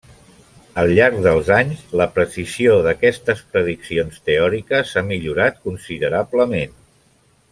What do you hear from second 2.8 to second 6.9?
d'aquestes prediccions teòriques ha millorat considerablement.